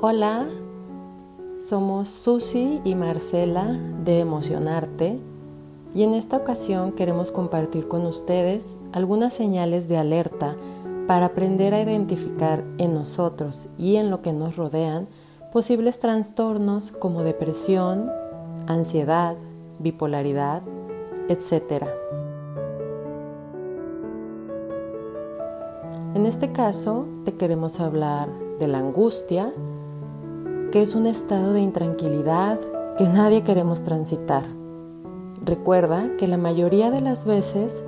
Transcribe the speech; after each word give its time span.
Hola, 0.00 0.46
somos 1.56 2.08
Susi 2.08 2.80
y 2.84 2.94
Marcela 2.94 3.76
de 4.04 4.20
Emocionarte 4.20 5.18
y 5.92 6.04
en 6.04 6.14
esta 6.14 6.36
ocasión 6.36 6.92
queremos 6.92 7.32
compartir 7.32 7.88
con 7.88 8.06
ustedes 8.06 8.78
algunas 8.92 9.34
señales 9.34 9.88
de 9.88 9.96
alerta 9.96 10.54
para 11.08 11.26
aprender 11.26 11.74
a 11.74 11.82
identificar 11.82 12.62
en 12.78 12.94
nosotros 12.94 13.68
y 13.76 13.96
en 13.96 14.08
lo 14.08 14.22
que 14.22 14.32
nos 14.32 14.54
rodean 14.54 15.08
posibles 15.52 15.98
trastornos 15.98 16.92
como 16.92 17.24
depresión, 17.24 18.08
ansiedad, 18.68 19.36
bipolaridad, 19.80 20.62
etc. 21.28 21.86
En 26.14 26.24
este 26.24 26.52
caso 26.52 27.04
te 27.24 27.34
queremos 27.34 27.80
hablar 27.80 28.28
de 28.60 28.68
la 28.68 28.78
angustia, 28.78 29.52
que 30.70 30.82
es 30.82 30.94
un 30.94 31.06
estado 31.06 31.52
de 31.52 31.60
intranquilidad 31.60 32.58
que 32.98 33.04
nadie 33.04 33.42
queremos 33.42 33.82
transitar. 33.82 34.44
Recuerda 35.44 36.16
que 36.18 36.28
la 36.28 36.36
mayoría 36.36 36.90
de 36.90 37.00
las 37.00 37.24
veces 37.24 37.84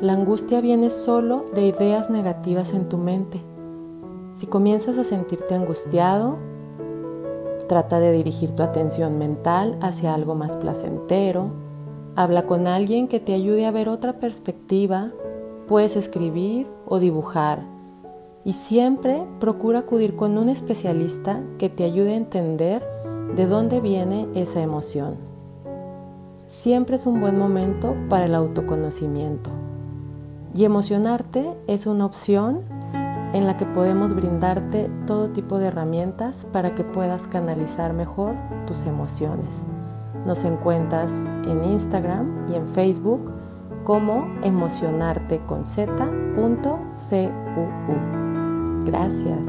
la 0.00 0.14
angustia 0.14 0.60
viene 0.60 0.90
solo 0.90 1.44
de 1.54 1.66
ideas 1.66 2.10
negativas 2.10 2.72
en 2.72 2.88
tu 2.88 2.98
mente. 2.98 3.40
Si 4.32 4.46
comienzas 4.46 4.98
a 4.98 5.04
sentirte 5.04 5.54
angustiado, 5.54 6.38
trata 7.68 8.00
de 8.00 8.10
dirigir 8.10 8.52
tu 8.52 8.62
atención 8.62 9.16
mental 9.18 9.78
hacia 9.80 10.12
algo 10.12 10.34
más 10.34 10.56
placentero. 10.56 11.52
Habla 12.16 12.46
con 12.46 12.66
alguien 12.66 13.06
que 13.06 13.20
te 13.20 13.34
ayude 13.34 13.66
a 13.66 13.70
ver 13.70 13.88
otra 13.88 14.14
perspectiva. 14.14 15.12
Puedes 15.68 15.96
escribir 15.96 16.66
o 16.86 16.98
dibujar 16.98 17.73
y 18.44 18.52
siempre 18.52 19.26
procura 19.40 19.80
acudir 19.80 20.16
con 20.16 20.36
un 20.36 20.48
especialista 20.48 21.40
que 21.58 21.70
te 21.70 21.84
ayude 21.84 22.12
a 22.12 22.18
entender 22.18 22.84
de 23.34 23.46
dónde 23.46 23.80
viene 23.80 24.28
esa 24.34 24.60
emoción. 24.60 25.16
Siempre 26.46 26.96
es 26.96 27.06
un 27.06 27.20
buen 27.20 27.38
momento 27.38 27.96
para 28.08 28.26
el 28.26 28.34
autoconocimiento. 28.34 29.50
Y 30.54 30.64
emocionarte 30.64 31.56
es 31.66 31.86
una 31.86 32.06
opción 32.06 32.60
en 33.32 33.46
la 33.46 33.56
que 33.56 33.66
podemos 33.66 34.14
brindarte 34.14 34.88
todo 35.06 35.30
tipo 35.30 35.58
de 35.58 35.66
herramientas 35.66 36.46
para 36.52 36.74
que 36.74 36.84
puedas 36.84 37.26
canalizar 37.26 37.92
mejor 37.92 38.36
tus 38.66 38.84
emociones. 38.84 39.62
Nos 40.24 40.44
encuentras 40.44 41.10
en 41.46 41.64
Instagram 41.64 42.46
y 42.48 42.54
en 42.54 42.66
Facebook 42.66 43.32
como 43.84 44.28
emocionarte 44.42 45.40
con 45.46 45.66
z.cuu. 45.66 46.04
Gracias. 48.84 49.48